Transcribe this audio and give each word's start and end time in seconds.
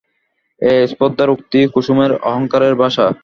এ 0.61 0.73
স্পর্ধার 0.87 1.29
উক্তি 1.29 1.59
কুসুমের, 1.73 2.11
অহংকারের 2.23 2.73
ভাষা। 2.75 3.05